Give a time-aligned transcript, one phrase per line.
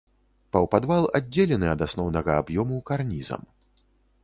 [0.55, 3.41] Паўпадвал аддзелены ад асноўнага аб'ёму карнізам.